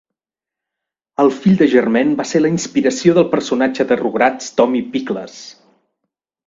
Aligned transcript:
El 1.23 1.29
fill 1.43 1.59
de 1.59 1.67
Germain 1.75 2.15
va 2.21 2.27
ser 2.31 2.41
la 2.43 2.51
inspiració 2.55 3.17
del 3.19 3.31
personatge 3.37 3.89
de 3.93 4.01
"Rugrats" 4.05 4.53
Tommy 4.63 4.87
Pickles. 4.97 5.43